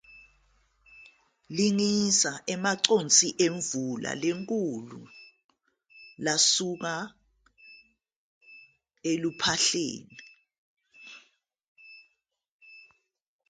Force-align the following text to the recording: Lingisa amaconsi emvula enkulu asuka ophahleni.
Lingisa 1.55 2.31
amaconsi 2.53 3.27
emvula 3.45 4.11
enkulu 4.29 5.01
asuka 6.33 6.93
ophahleni. 9.27 10.17